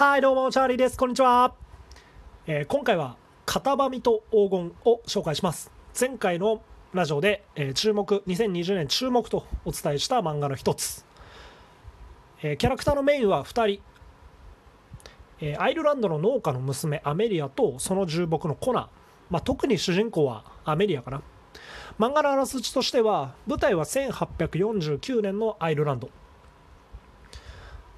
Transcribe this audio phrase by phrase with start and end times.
[0.00, 0.96] はいどうもチャーリーです。
[0.96, 1.52] こんにちは、
[2.46, 5.70] えー今回は「片ばみと黄金」を紹介します。
[6.00, 6.62] 前回の
[6.94, 11.04] ラジオで、えー注目2020年注目とお伝えした漫画の一つ、
[12.42, 13.82] えーキャラクターのメインは2人、
[15.42, 18.88] えアイルランドの農家の娘アメリアとその重木のコナ、
[19.28, 21.20] まあ、特に主人公はアメリアかな。
[21.98, 26.08] 漫画のあらすじとしては舞台は1849年のアイルランド。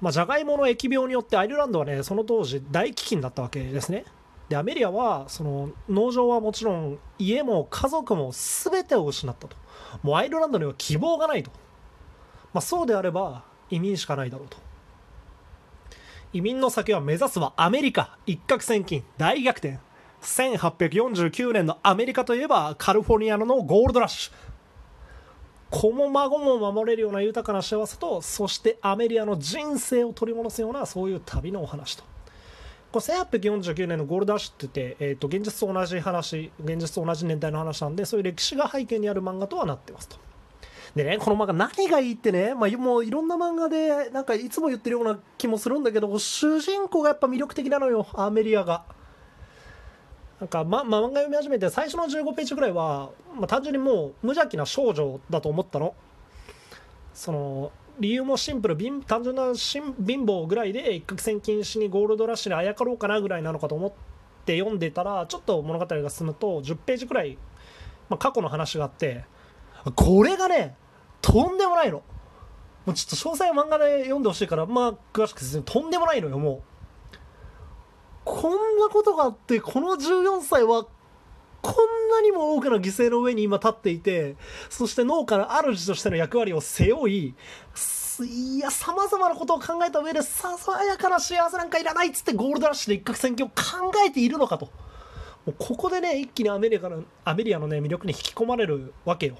[0.03, 4.03] まあ、じゃがいもの疫病によってアイルランドはねその当時大飢饉だったわけですね。
[4.49, 9.55] でアメリアはその農場はもちろん家も家族も全てを失ったと。
[10.01, 11.51] もうアイルランドには希望がないと、
[12.53, 14.57] まあ、そうであれば移民しかないだろうと。
[16.33, 18.17] 移民の先は目指すはアメリカ。
[18.25, 19.05] 一攫千金。
[19.17, 19.79] 大逆転。
[20.21, 24.52] 1849年のアメリカといえばカリフォルニアのゴールドラッシュ。
[25.73, 32.03] 子も孫も守れるような豊かな幸せとそしてアメリアの人生を取り戻すようなそういう旅のお話と
[32.91, 40.17] これ1849年のゴールドラッシュって言って、えー、と現実と同じ話現実と同じ年代の話なんでそういう歴史が背景にある漫画とはなってますと
[40.95, 48.83] でねこの漫画何がいいってね、まあ、もういろんな漫画でなんかいつも言ってるような気もするんだけど主人公がやっぱ魅力的なのよアメリアが。
[50.39, 55.95] なんか、ま、漫画読み始めて最初の15ページぐらいは、まあ、単純にもう無邪気な少女だと思ったの。
[57.13, 63.93] その理由もシンプル貧単純な貧乏ぐらいで一攫千金しにゴールドラッシュにあやかろうかなぐらいなのかと思っ
[64.45, 67.37] て読んでたらちょっと物語が進むと10ページぐらい、
[68.09, 69.25] まあ、過去の話があって
[69.95, 70.75] これがね
[71.21, 72.01] とんでもないの。
[72.85, 76.61] もうちょっと詳細は漫画で読んでほしいからまあ詳しく説明とんでもないのよもう。
[78.25, 80.85] こんなことがあってこの14歳は
[81.63, 84.35] こんなにも多くの犠牲の上に今立っていて
[84.69, 87.33] そして農家の主としての役割を背負い
[88.21, 94.65] いやさまざまなことを考えた上でささやかな幸せなんかいらないっつってゴールドラッシュで一攫千金を考えているのかと。
[95.45, 99.37] もうここでね一気にアメリカのアメリアのね魅力に引き込まれるわけよ。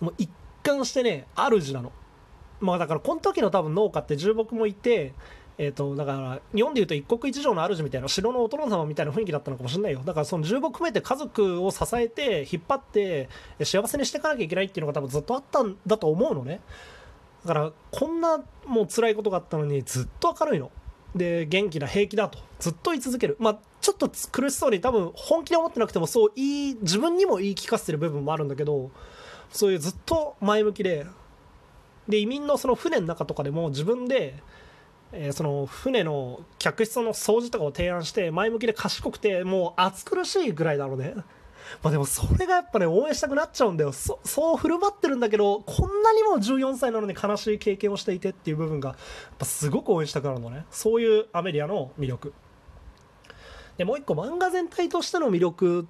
[0.00, 0.30] もう一
[0.62, 1.92] 貫してね主なの。
[2.60, 5.12] まあだからこの時の多分農家って重木もいて
[5.58, 10.00] えー、とだから日本でいうと一国一城の主みたいな城のお殿様みたいな雰囲気だったのかもしれないよ。
[10.04, 13.28] だからその重木含めて家族を支えて引っ張って
[13.62, 16.60] 幸せにしていかなきゃいけないっていうのが多分ずっとあったんだと思うのね。
[17.44, 20.70] だからこんなもう辛いことがあったのにずっと明るいの。
[21.14, 22.38] で元気だ平気だと。
[22.58, 23.36] ずっと言い続ける。
[23.38, 28.90] まあちょっと苦しそうに多分本気で思ってなくてもそう言い自分にも言い聞かせてる部分もあるんだけど
[29.50, 31.04] そういうずっと前向きで
[32.08, 34.40] で移民のその船の中とかでも自分で
[35.12, 41.14] えーその船の客室の掃除とかを提案して前向きで賢くてもう暑苦しいぐらいだろうね。
[41.82, 48.98] まあでもそれがやっぱね応援したくなっちゃうんだよそそう振る舞ってるんだけどこんなにも14歳なのに悲しい経験をしていてっていう部分がやっ
[49.38, 50.64] ぱすごく応援したくなるのね。
[50.70, 52.32] そういうアメリアの魅力。
[53.78, 55.86] でもう一個漫画全体としての魅力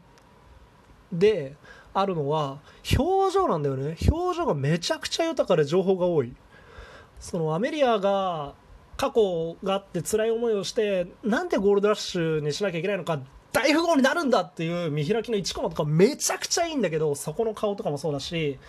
[1.12, 1.56] で
[1.94, 2.58] あるのは
[2.98, 3.96] 表情なんだよね。
[4.10, 6.32] 表情がめちゃくちゃ豊かで情報が多い。
[7.18, 8.54] そのアメリアが
[9.02, 13.18] 過去があって辛い思いをしてなんでゴールドラッシュにしなきゃいけないのか
[13.50, 18.60] 大富豪になるんだっていう見開きの1コマとかめちゃくちゃいいんだけどそこの顔とかもそうだし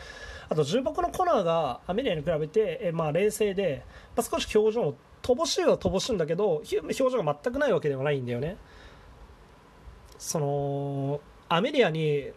[0.50, 3.86] あと重箱のコナーがアメリアに比べて、えまあ、冷静で、
[4.16, 8.58] まあ、少し表情も乏しいは乏しいんだけど表情が全くないわけではないんだよね。
[10.18, 12.32] そのアメリアに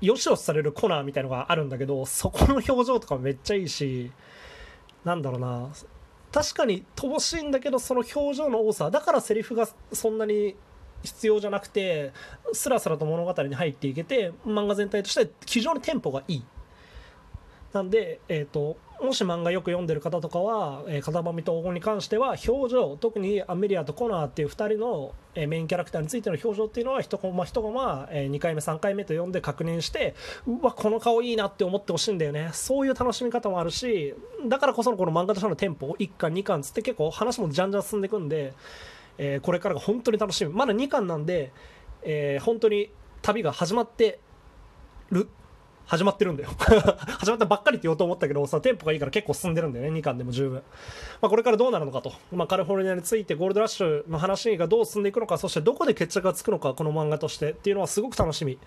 [0.00, 4.12] よしよしされるコナーみたいのがあるんだけどそこの表情とかめっちゃいいし
[5.04, 5.70] なんだろうな
[6.32, 10.54] 確かに乏しいんだけどその表情の多さだからセリフがそんなに
[11.02, 12.12] 必要じゃなくて
[12.52, 16.44] スラスラと物語に入っていけて漫画全体として非常にテンポがいい。
[17.72, 30.14] なんで、えー、ともし漫画よく読んでる方とかは、えー、片ばみと黄金に関しては表情特にアメリアとコナーっていう2人の、えーメインキャラクターについての表情っていうのは一コマ一コマ、え2回目3回目と読んで確認して
[30.46, 32.50] うわこの顔いいなって思ってほしいんだよね。
[32.52, 34.14] そういう楽しみ方もあるし
[34.46, 38.52] だからこそのこの漫画としてのテンポ1巻2巻つって結構話もじゃんじゃん進んでいくんで、
[39.18, 40.52] えーこれからが本当に楽しみ。
[40.52, 41.52] まだ2巻なんで、
[42.02, 42.90] えー本当に
[43.22, 44.18] 旅が始まって
[45.10, 45.28] る
[45.86, 46.50] 始まってるんだよ。
[47.18, 49.98] 始まったばっかりって言おうと思ったけどさテンポがいいから結構進んでるんだよね。
[49.98, 50.62] 2巻でも十分、
[51.20, 57.50] まあ、これからどうなるのかと、まあ、カリフォルニアについてゴールドラッシュの話がどう進んでいくのかそしてどこで決着がつくのかこの漫画として。
[57.50, 58.58] っていうのはすごく楽しみ。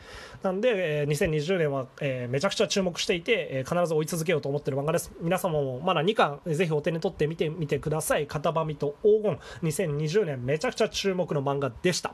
[0.42, 5.12] なんで、えー2020年は、えーめちゃくちゃ注目していて、えー必ず追い続けようと思ってる漫画です。
[5.22, 8.28] 皆様もまだ2巻ぜひお手に取って見てみてください。
[8.28, 9.40] 片ばみと黄金。
[9.64, 12.14] 2020年めちゃくちゃ注目の漫画でした。